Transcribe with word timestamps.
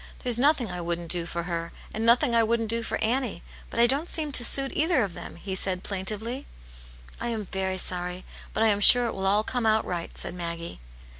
There's 0.23 0.39
nothing 0.39 0.71
I 0.71 0.81
wouldn't 0.81 1.11
do 1.11 1.27
for 1.27 1.43
her, 1.43 1.71
and 1.93 2.03
nothing 2.03 2.33
I 2.33 2.41
wouldn't 2.41 2.71
do 2.71 2.81
for 2.81 2.97
Annie; 3.03 3.43
but 3.69 3.79
I 3.79 3.85
don't 3.85 4.09
seem 4.09 4.31
to 4.31 4.43
suit 4.43 4.71
either 4.73 5.03
of 5.03 5.13
them," 5.13 5.35
he 5.35 5.53
said, 5.53 5.83
plaintively." 5.83 6.47
I 7.21 7.27
am 7.27 7.45
very 7.45 7.77
sorry; 7.77 8.25
but 8.51 8.63
I 8.63 8.69
am 8.69 8.79
sure 8.79 9.05
it 9.05 9.13
will 9.13 9.27
all 9.27 9.43
come 9.43 9.67
out 9.67 9.85
right," 9.85 10.17
said 10.17 10.33
Maggie. 10.33 10.79